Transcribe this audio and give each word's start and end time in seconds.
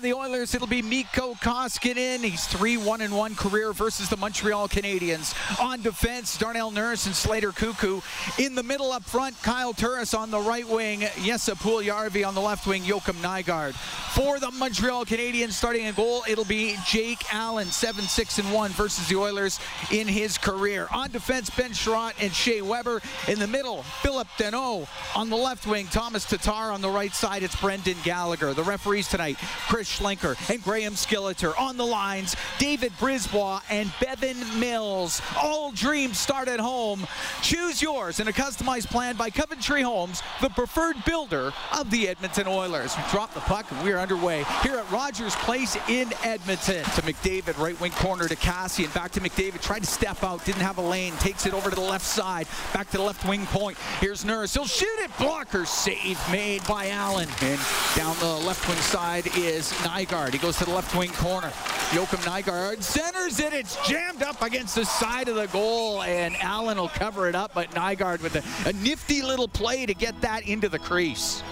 The 0.00 0.14
Oilers, 0.14 0.54
it'll 0.54 0.66
be 0.66 0.80
Mikko 0.80 1.34
Koskinen. 1.34 2.20
He's 2.20 2.46
3 2.46 2.78
1 2.78 3.14
1 3.14 3.34
career 3.34 3.74
versus 3.74 4.08
the 4.08 4.16
Montreal 4.16 4.66
Canadiens. 4.66 5.34
On 5.62 5.82
defense, 5.82 6.38
Darnell 6.38 6.70
Nurse 6.70 7.04
and 7.04 7.14
Slater 7.14 7.52
Koekkoek. 7.52 8.02
In 8.42 8.54
the 8.54 8.62
middle 8.62 8.90
up 8.90 9.04
front, 9.04 9.36
Kyle 9.42 9.74
Turris 9.74 10.14
on 10.14 10.30
the 10.30 10.40
right 10.40 10.66
wing, 10.66 11.00
Jesse 11.22 11.52
Puljujärvi 11.52 12.26
on 12.26 12.34
the 12.34 12.40
left 12.40 12.66
wing, 12.66 12.84
Joakim 12.84 13.20
Nygard. 13.20 13.74
For 14.14 14.40
the 14.40 14.50
Montreal 14.50 15.04
Canadiens, 15.04 15.52
starting 15.52 15.86
a 15.86 15.92
goal, 15.92 16.22
it'll 16.26 16.46
be 16.46 16.74
Jake 16.86 17.22
Allen, 17.30 17.66
7 17.66 18.02
6 18.02 18.38
1 18.44 18.70
versus 18.70 19.06
the 19.08 19.16
Oilers 19.16 19.60
in 19.90 20.08
his 20.08 20.38
career. 20.38 20.88
On 20.90 21.10
defense, 21.10 21.50
Ben 21.50 21.72
Chiarot 21.72 22.14
and 22.18 22.32
Shea 22.32 22.62
Weber. 22.62 23.02
In 23.28 23.38
the 23.38 23.46
middle, 23.46 23.82
Philip 24.00 24.28
Danault. 24.38 24.88
On 25.14 25.28
the 25.28 25.36
left 25.36 25.66
wing, 25.66 25.86
Thomas 25.88 26.24
Tatar. 26.24 26.72
On 26.72 26.80
the 26.80 26.88
right 26.88 27.12
side, 27.14 27.42
it's 27.42 27.56
Brendan 27.56 27.98
Gallagher. 28.04 28.54
The 28.54 28.62
referees 28.62 29.06
tonight, 29.06 29.36
Chris 29.68 29.81
Schlenker 29.84 30.36
and 30.50 30.62
Graham 30.62 30.94
Skilleter 30.94 31.58
on 31.58 31.76
the 31.76 31.86
lines. 31.86 32.36
David 32.58 32.92
Brisebois 32.98 33.62
and 33.70 33.92
Bevan 34.00 34.36
Mills. 34.58 35.20
All 35.40 35.72
dreams 35.72 36.18
start 36.18 36.48
at 36.48 36.60
home. 36.60 37.06
Choose 37.42 37.82
yours 37.82 38.20
in 38.20 38.28
a 38.28 38.32
customized 38.32 38.88
plan 38.88 39.16
by 39.16 39.30
Coventry 39.30 39.82
Homes, 39.82 40.22
the 40.40 40.48
preferred 40.50 40.96
builder 41.04 41.52
of 41.72 41.90
the 41.90 42.08
Edmonton 42.08 42.46
Oilers. 42.46 42.96
We 42.96 43.02
drop 43.10 43.34
the 43.34 43.40
puck 43.40 43.70
and 43.70 43.82
we're 43.84 43.98
underway 43.98 44.44
here 44.62 44.76
at 44.76 44.90
Rogers 44.90 45.34
Place 45.36 45.76
in 45.88 46.12
Edmonton. 46.22 46.84
To 46.84 47.02
McDavid, 47.02 47.58
right 47.58 47.78
wing 47.80 47.92
corner 47.92 48.28
to 48.28 48.36
Kassian. 48.36 48.92
Back 48.94 49.12
to 49.12 49.20
McDavid. 49.20 49.60
Tried 49.60 49.80
to 49.80 49.86
step 49.86 50.22
out, 50.22 50.44
didn't 50.44 50.62
have 50.62 50.78
a 50.78 50.82
lane. 50.82 51.12
Takes 51.14 51.46
it 51.46 51.54
over 51.54 51.70
to 51.70 51.76
the 51.76 51.80
left 51.80 52.04
side. 52.04 52.46
Back 52.72 52.90
to 52.90 52.96
the 52.98 53.02
left 53.02 53.26
wing 53.26 53.46
point. 53.46 53.78
Here's 54.00 54.24
Nurse. 54.24 54.54
He'll 54.54 54.64
shoot 54.64 54.98
it. 54.98 55.10
Blocker 55.18 55.64
save 55.64 56.18
made 56.30 56.66
by 56.66 56.88
Allen. 56.88 57.28
And 57.42 57.60
down 57.96 58.16
the 58.20 58.34
left 58.46 58.66
wing 58.68 58.78
side 58.78 59.26
is 59.36 59.71
Nygard. 59.78 60.32
He 60.32 60.38
goes 60.38 60.56
to 60.58 60.64
the 60.64 60.70
left 60.70 60.96
wing 60.96 61.10
corner. 61.12 61.48
Joakim 61.90 62.24
Nygard 62.24 62.82
centers 62.82 63.38
it. 63.40 63.52
It's 63.52 63.76
jammed 63.86 64.22
up 64.22 64.40
against 64.42 64.74
the 64.74 64.84
side 64.84 65.28
of 65.28 65.36
the 65.36 65.46
goal, 65.48 66.02
and 66.02 66.34
Allen 66.36 66.78
will 66.78 66.88
cover 66.88 67.28
it 67.28 67.34
up, 67.34 67.52
but 67.54 67.70
Nygard 67.72 68.22
with 68.22 68.36
a, 68.36 68.68
a 68.68 68.72
nifty 68.72 69.22
little 69.22 69.48
play 69.48 69.86
to 69.86 69.94
get 69.94 70.20
that 70.22 70.46
into 70.48 70.68
the 70.68 70.78
crease. 70.78 71.42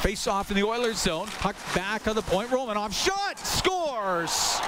Face 0.00 0.26
off 0.26 0.50
in 0.50 0.56
the 0.56 0.64
Oilers 0.64 0.98
zone. 0.98 1.28
Puck 1.38 1.56
back 1.74 2.06
on 2.06 2.14
the 2.14 2.22
point. 2.22 2.50
Romanov 2.50 2.92
shot 2.92 3.38
scores. 3.38 4.60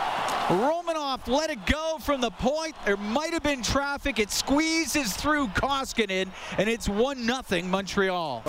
Romanov 0.48 1.27
let 1.27 1.51
it 1.51 1.67
go 1.67 1.98
from 2.01 2.20
the 2.20 2.30
point. 2.30 2.75
There 2.84 2.97
might 2.97 3.33
have 3.33 3.42
been 3.42 3.62
traffic. 3.62 4.19
It 4.19 4.30
squeezes 4.30 5.14
through 5.14 5.48
Koskinen, 5.48 6.28
and 6.56 6.69
it's 6.69 6.89
1 6.89 7.28
0 7.45 7.62
Montreal. 7.64 8.42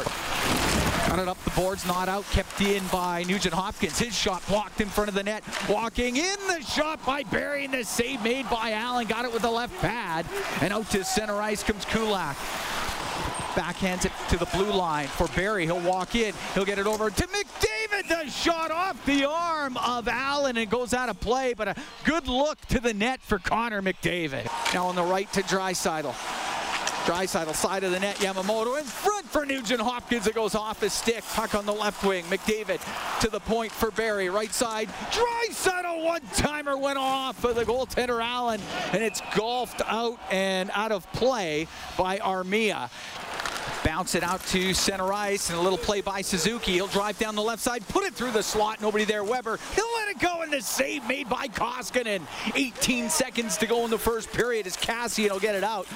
Up 1.17 1.43
the 1.43 1.49
boards, 1.59 1.85
not 1.87 2.07
out, 2.07 2.25
kept 2.25 2.61
in 2.61 2.85
by 2.87 3.23
Nugent 3.23 3.53
Hopkins. 3.53 3.97
His 3.97 4.15
shot 4.15 4.45
blocked 4.47 4.81
in 4.81 4.87
front 4.87 5.09
of 5.09 5.15
the 5.15 5.23
net. 5.23 5.43
Walking 5.67 6.15
in 6.15 6.35
the 6.47 6.61
shot 6.61 7.03
by 7.05 7.23
Barrie 7.23 7.65
and 7.65 7.73
the 7.73 7.83
save 7.83 8.23
made 8.23 8.47
by 8.51 8.71
Allen. 8.73 9.07
Got 9.07 9.25
it 9.25 9.33
with 9.33 9.41
the 9.41 9.49
left 9.49 9.75
pad. 9.81 10.27
And 10.61 10.71
out 10.71 10.89
to 10.91 11.03
center 11.03 11.41
ice 11.41 11.63
comes 11.63 11.85
Kulak. 11.85 12.37
Backhands 13.55 14.05
it 14.05 14.11
to 14.29 14.37
the 14.37 14.45
blue 14.45 14.71
line 14.71 15.07
for 15.07 15.27
Barrie. 15.29 15.65
He'll 15.65 15.79
walk 15.79 16.13
in. 16.13 16.35
He'll 16.53 16.65
get 16.65 16.77
it 16.77 16.85
over 16.85 17.09
to 17.09 17.27
McDavid. 17.27 18.07
The 18.07 18.29
shot 18.29 18.69
off 18.69 19.03
the 19.07 19.25
arm 19.27 19.75
of 19.77 20.07
Allen 20.07 20.57
and 20.57 20.69
goes 20.69 20.93
out 20.93 21.09
of 21.09 21.19
play, 21.19 21.55
but 21.55 21.67
a 21.67 21.75
good 22.03 22.27
look 22.27 22.61
to 22.67 22.79
the 22.79 22.93
net 22.93 23.21
for 23.21 23.39
Connor 23.39 23.81
McDavid. 23.81 24.47
Now 24.73 24.85
on 24.85 24.95
the 24.95 25.03
right 25.03 25.31
to 25.33 25.41
Draisaitl. 25.41 26.36
Draisaitl 27.08 27.55
side 27.55 27.86
of 27.86 27.91
the 27.91 28.02
net. 28.02 28.17
Yamamoto 28.17 28.77
in 28.77 28.83
front 28.83 29.25
for 29.30 29.45
Nugent 29.45 29.80
Hopkins. 29.80 30.27
It 30.27 30.36
goes 30.36 30.55
off 30.55 30.81
his 30.81 30.91
stick. 30.91 31.23
Puck 31.33 31.55
on 31.55 31.66
the 31.66 31.72
left 31.72 32.03
wing. 32.03 32.25
McDavid 32.25 32.81
to 33.22 33.30
the 33.30 33.39
point 33.39 33.72
for 33.72 33.91
Barrie. 33.91 34.30
Right 34.30 34.53
side. 34.53 34.89
Draisaitl 35.11 36.03
one 36.03 36.19
timer 36.33 36.77
went 36.77 36.97
off 36.97 37.41
of 37.45 37.55
the 37.55 37.64
goaltender 37.64 38.22
Allen, 38.22 38.59
and 38.91 39.02
it's 39.02 39.22
golfed 39.33 39.81
out 39.86 40.19
and 40.30 40.69
out 40.73 40.91
of 40.91 41.09
play 41.14 41.67
by 41.97 42.17
Armia. 42.17 42.89
Bounce 43.87 44.15
it 44.15 44.23
out 44.23 44.45
to 44.48 44.73
center 44.73 45.14
ice 45.14 45.49
and 45.49 45.58
a 45.58 45.61
little 45.61 45.77
play 45.77 46.02
by 46.02 46.20
Suzuki. 46.20 46.73
He'll 46.73 46.87
drive 46.87 47.17
down 47.17 47.36
the 47.36 47.42
left 47.42 47.64
side, 47.64 47.87
put 47.87 48.03
it 48.03 48.14
through 48.14 48.31
the 48.31 48.43
slot. 48.43 48.81
Nobody 48.81 49.05
there. 49.05 49.23
Weber. 49.23 49.58
He'll 49.75 49.93
let 49.95 50.09
it 50.09 50.20
go, 50.20 50.42
and 50.42 50.52
the 50.52 50.59
save 50.59 51.08
made 51.08 51.30
by 51.30 51.48
Koskinen. 51.48 52.23
18 52.53 53.09
seconds 53.09 53.55
to 53.55 53.65
go 53.65 53.86
in 53.86 53.89
the 53.89 53.98
first 53.98 54.30
period 54.33 54.67
as 54.67 54.75
Kassian 54.75 55.31
will 55.31 55.39
get 55.39 55.55
it 55.55 55.64
out. 55.64 55.87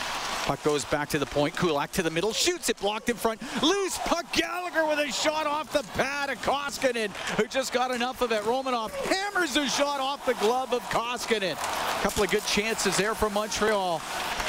Puck 0.45 0.63
goes 0.63 0.85
back 0.85 1.09
to 1.09 1.19
the 1.19 1.25
point. 1.25 1.53
Kulak 1.57 1.91
to 1.91 2.01
the 2.01 2.09
middle, 2.09 2.31
shoots 2.31 2.69
it, 2.69 2.77
blocked 2.79 3.09
in 3.09 3.17
front. 3.17 3.41
Loose 3.61 3.97
puck. 3.97 4.25
Gallagher 4.31 4.85
with 4.85 4.99
a 4.99 5.11
shot 5.11 5.45
off 5.45 5.73
the 5.73 5.83
pad 5.95 6.29
of 6.29 6.41
Koskinen, 6.43 7.09
who 7.35 7.45
just 7.45 7.73
got 7.73 7.91
enough 7.91 8.21
of 8.21 8.31
it. 8.31 8.41
Romanov 8.43 8.91
hammers 9.07 9.57
a 9.57 9.67
shot 9.67 9.99
off 9.99 10.25
the 10.25 10.35
glove 10.35 10.73
of 10.73 10.81
Koskinen. 10.83 11.57
Couple 12.01 12.23
of 12.23 12.31
good 12.31 12.43
chances 12.47 12.97
there 12.97 13.13
for 13.13 13.29
Montreal. 13.29 14.01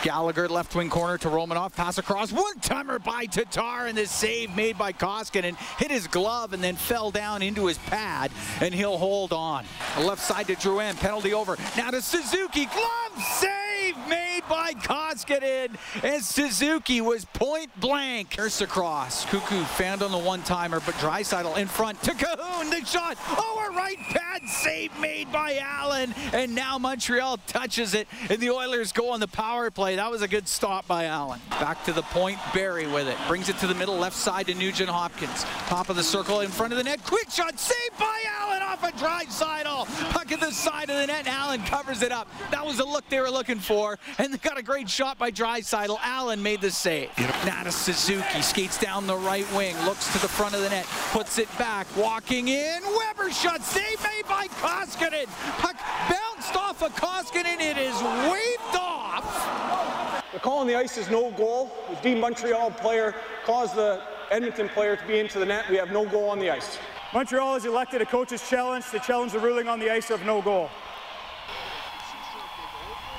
Gallagher 0.03 0.49
left 0.49 0.75
wing 0.75 0.89
corner 0.89 1.19
to 1.19 1.29
Romanov. 1.29 1.77
Pass 1.77 1.99
across. 1.99 2.33
One 2.33 2.59
timer 2.61 2.99
by 2.99 3.27
Tatar 3.27 3.89
and 3.89 3.99
the 3.99 4.07
save 4.07 4.57
made 4.57 4.79
by 4.79 4.95
Koskinen. 4.95 5.45
And 5.45 5.57
hit 5.79 5.91
his 5.91 6.07
glove 6.07 6.55
and 6.55 6.65
then 6.65 6.77
fell 6.77 7.11
down 7.11 7.43
into 7.43 7.67
his 7.67 7.77
pad 7.77 8.33
and 8.63 8.73
he'll 8.73 8.97
hold 8.97 9.35
on. 9.35 9.67
Left 10.01 10.23
side 10.23 10.47
to 10.47 10.55
Drouin. 10.55 10.99
Penalty 10.99 11.35
over. 11.35 11.59
Now 11.77 11.91
to 11.91 12.01
Suzuki. 12.01 12.65
Glove 12.65 13.23
save 13.35 13.62
made 14.09 14.43
by 14.49 14.73
Koskinen. 14.75 15.77
And 16.03 16.23
Suzuki 16.23 17.01
was 17.01 17.25
point 17.25 17.71
blank. 17.81 18.37
Nurse 18.39 18.61
across. 18.61 19.25
Koekkoek 19.27 19.65
found 19.65 20.03
on 20.03 20.13
the 20.13 20.19
one 20.19 20.43
timer, 20.43 20.81
but 20.81 20.95
Draisaitl 20.97 21.57
in 21.59 21.69
front 21.69 22.03
to 22.03 22.13
Kahun. 22.13 22.71
The 22.71 22.85
shot. 22.87 23.17
Oh, 23.29 23.53
right 23.77 23.99
pad 24.11 24.43
save 24.49 24.97
made 24.99 25.31
by 25.33 25.59
Allen. 25.59 26.15
And 26.33 26.55
now 26.55 26.79
Montreal 26.79 27.39
touches 27.47 27.95
it 27.95 28.09
and 28.29 28.39
the 28.39 28.51
Oilers 28.51 28.93
go 28.93 29.11
on 29.11 29.21
the 29.21 29.29
power 29.29 29.71
play. 29.71 29.97
That 29.97 30.11
was 30.11 30.23
a 30.23 30.29
good 30.29 30.49
stop 30.49 30.87
by 30.87 31.05
Allen. 31.05 31.41
Back 31.51 31.85
to 31.85 31.93
the 31.93 32.03
point. 32.03 32.39
Barrie 32.55 32.87
with 32.87 33.09
it. 33.09 33.17
Brings 33.29 33.49
it 33.49 33.59
to 33.59 33.67
the 33.67 33.75
middle 33.75 33.97
left 33.97 34.17
side 34.17 34.47
to 34.47 34.55
Nugent 34.55 34.89
Hopkins. 34.89 35.45
Top 35.67 35.89
of 35.89 35.97
the 35.97 36.03
circle 36.03 36.41
in 36.41 36.49
front 36.49 36.73
of 36.73 36.79
the 36.79 36.85
net. 36.85 37.05
Quick 37.05 37.31
shot 37.31 37.59
saved 37.59 37.99
by 37.99 38.23
Allen 38.41 38.63
off 38.63 38.83
a 38.83 38.93
Draisaitl. 38.93 39.87
Puck 40.11 40.33
at 40.33 40.41
the 40.41 40.51
side 40.51 40.91
of 40.91 40.97
the 40.97 41.07
net. 41.07 41.27
Allen 41.27 41.63
covers 41.63 42.03
it 42.03 42.13
up. 42.13 42.29
That 42.51 42.65
was 42.65 42.77
the 42.77 42.85
look 42.85 43.09
they 43.09 43.21
were 43.21 43.31
looking 43.31 43.59
for. 43.59 43.82
And 44.19 44.33
they 44.33 44.39
got 44.39 44.59
a 44.59 44.63
great 44.63 44.89
shot 44.89 45.19
by 45.19 45.31
Draisaitl. 45.31 45.99
Allen 46.03 46.43
made 46.43 46.61
the 46.61 46.71
save. 46.71 47.11
Now 47.45 47.63
to 47.65 47.73
Suzuki. 47.73 48.43
Skates 48.43 48.79
down 48.79 49.07
the 49.07 49.17
right 49.17 49.51
wing. 49.55 49.77
Looks 49.85 50.13
to 50.13 50.19
the 50.21 50.29
front 50.29 50.55
of 50.55 50.61
the 50.61 50.69
net. 50.69 50.87
Puts 51.11 51.39
it 51.39 51.49
back. 51.59 51.87
Walking 51.97 52.49
in. 52.49 52.81
Weber 52.83 53.31
shot. 53.31 53.63
Save 53.63 54.03
made 54.03 54.27
by 54.29 54.47
Koskinen. 54.49 55.27
Puck 55.59 55.77
bounced 56.09 56.57
off 56.57 56.83
of 56.83 56.95
Koskinen. 56.97 57.61
It 57.61 57.77
is 57.77 57.95
waved 58.31 58.77
off. 58.77 60.23
The 60.33 60.39
call 60.39 60.61
on 60.61 60.67
the 60.67 60.77
ice 60.77 60.97
is 60.97 61.11
no 61.11 61.31
goal. 61.33 61.71
The 61.91 61.97
D 61.97 62.15
Montreal 62.15 62.71
player 62.71 63.15
caused 63.45 63.75
the 63.75 64.01
Edmonton 64.31 64.69
player 64.69 64.97
to 64.97 65.07
be 65.07 65.19
into 65.19 65.39
the 65.39 65.47
net. 65.47 65.69
We 65.69 65.77
have 65.77 65.91
no 65.91 66.07
goal 66.07 66.31
on 66.31 66.39
the 66.39 66.51
ice. 66.51 66.79
Montreal 67.13 67.55
has 67.55 67.67
elected 67.67 68.01
a 68.01 68.07
coach's 68.07 68.49
challenge 68.49 68.89
to 68.91 68.99
challenge 68.99 69.33
the 69.33 69.39
ruling 69.39 69.69
on 69.69 69.79
the 69.79 69.91
ice 69.91 70.11
of 70.11 70.25
no 70.25 70.41
goal. 70.41 70.71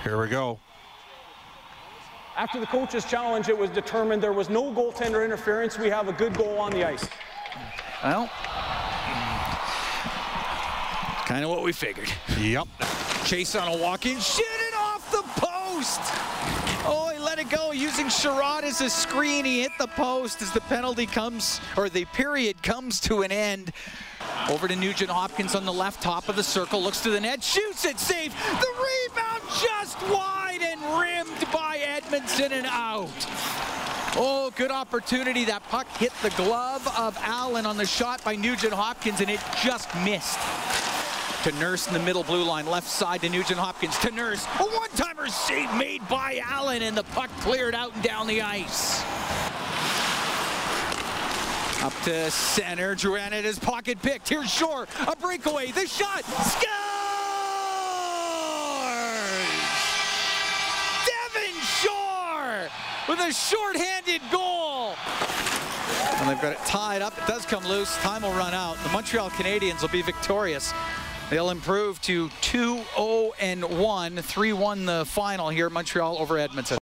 Here 0.04 0.20
we 0.20 0.28
go. 0.28 0.60
After 2.36 2.60
the 2.60 2.66
coach's 2.66 3.06
challenge, 3.06 3.48
it 3.48 3.58
was 3.58 3.70
determined 3.70 4.22
there 4.22 4.34
was 4.34 4.50
no 4.50 4.64
goaltender 4.74 5.24
interference. 5.24 5.80
We 5.80 5.90
have 5.90 6.10
a 6.10 6.14
good 6.14 6.36
goal 6.36 6.58
on 6.58 6.72
the 6.72 6.84
ice. 6.84 7.08
Well, 8.04 8.30
kind 11.26 11.46
of 11.46 11.50
what 11.50 11.64
we 11.64 11.72
figured. 11.72 12.12
Yep. 12.38 12.68
Chase 13.24 13.56
on 13.56 13.70
a 13.74 13.78
walk-in, 13.78 14.20
shoot 14.20 14.44
it 14.44 14.76
off 14.76 15.10
the 15.10 15.24
post. 15.40 16.02
Oh, 16.86 17.10
he 17.14 17.20
let 17.20 17.40
it 17.40 17.50
go 17.50 17.72
using 17.72 18.08
Chiarot 18.08 18.64
as 18.64 18.82
a 18.82 18.90
screen. 18.90 19.46
He 19.46 19.62
hit 19.62 19.72
the 19.80 19.88
post 19.88 20.42
as 20.42 20.52
the 20.52 20.60
penalty 20.62 21.06
comes, 21.06 21.62
or 21.78 21.88
the 21.88 22.04
period 22.06 22.62
comes 22.62 23.00
to 23.02 23.22
an 23.22 23.32
end. 23.32 23.72
Over 24.50 24.68
to 24.68 24.76
Nugent 24.76 25.10
Hopkins 25.10 25.56
on 25.56 25.64
the 25.64 25.72
left, 25.72 26.02
top 26.02 26.28
of 26.28 26.36
the 26.36 26.44
circle, 26.44 26.82
looks 26.82 27.00
to 27.02 27.10
the 27.10 27.22
net, 27.22 27.42
shoots 27.42 27.86
it, 27.86 27.98
safe. 28.00 28.34
The 28.60 28.68
rebound 28.68 29.44
just 29.62 30.02
wide 30.10 30.60
and 30.62 30.82
rimmed 31.00 31.52
by 31.52 31.78
Edmundson 32.14 32.52
and 32.52 32.68
out. 32.68 33.10
Oh, 34.16 34.52
good 34.56 34.70
opportunity. 34.70 35.46
That 35.46 35.64
puck 35.70 35.88
hit 35.98 36.12
the 36.22 36.30
glove 36.32 36.88
of 36.98 37.18
Allen 37.22 37.66
on 37.66 37.78
the 37.78 37.86
shot 37.86 38.24
by 38.24 38.36
Nugent 38.36 38.74
Hopkins, 38.74 39.20
and 39.22 39.30
it 39.30 39.40
just 39.64 39.90
missed 40.06 40.38
to 41.44 41.52
Nurse 41.60 41.88
in 41.88 41.94
the 41.94 42.00
middle 42.00 42.24
blue 42.24 42.44
line, 42.44 42.68
left 42.68 42.88
side 42.88 43.22
to 43.22 43.30
Nugent 43.30 43.60
Hopkins, 43.60 43.98
to 44.00 44.12
Nurse. 44.12 44.46
A 44.60 44.64
one-timer 44.64 45.28
save 45.30 45.74
made 45.74 46.08
by 46.08 46.40
Allen, 46.46 46.84
and 46.84 46.96
the 46.96 47.04
puck 47.04 47.32
cleared 47.42 47.74
out 47.74 47.94
and 47.96 48.04
down 48.04 48.28
the 48.28 48.42
ice. 48.42 49.02
Up 51.82 51.94
to 52.04 52.30
center, 52.32 52.96
Drouin 52.96 53.32
at 53.32 53.44
his 53.44 53.60
pocket 53.60 54.02
picked. 54.02 54.30
Here's 54.30 54.50
Shore, 54.50 54.88
a 55.08 55.16
breakaway, 55.16 55.72
the 55.72 55.88
shot! 55.88 56.24
Devin 61.06 61.62
Shore 61.62 62.70
with 63.16 63.30
a 63.30 63.32
short-handed 63.32 64.22
goal. 64.32 64.96
And 66.20 66.30
they've 66.30 66.42
got 66.42 66.54
it 66.54 66.58
tied 66.66 67.04
up. 67.04 67.16
It 67.18 67.28
does 67.28 67.46
come 67.46 67.64
loose. 67.66 67.96
Time 67.98 68.24
will 68.24 68.32
run 68.32 68.56
out. 68.56 68.76
The 68.84 68.90
Montreal 68.90 69.30
Canadiens 69.32 69.82
will 69.82 69.90
be 69.90 70.02
victorious. 70.02 70.74
They'll 71.30 71.52
improve 71.52 72.02
to 72.04 72.30
2-0 72.42 73.32
and 73.40 73.64
1, 73.80 74.16
3-1 74.16 74.86
the 74.86 75.06
final 75.06 75.50
here. 75.50 75.70
Montreal 75.70 76.18
over 76.20 76.40
Edmonton. 76.40 76.80